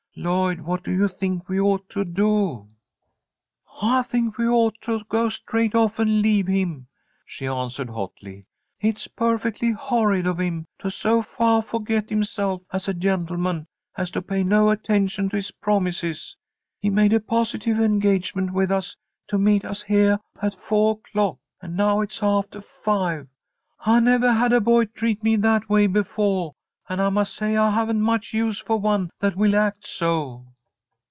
[0.17, 2.67] Lloyd, what do you think we ought to do?"
[3.81, 6.87] "I think we ought to go straight off and leave him!"
[7.25, 8.45] she answered, hotly.
[8.81, 13.67] "It's perfectly horrid of him to so fah fo'get himself as a gentleman
[13.97, 16.35] as to pay no attention to his promises.
[16.77, 18.97] He made a positive engagement with us
[19.29, 23.29] to meet us heah at foah o'clock, and now it's aftah five.
[23.79, 26.51] I nevah had a boy treat me that way befoah,
[26.89, 30.47] and I must say I haven't much use for one that will act so."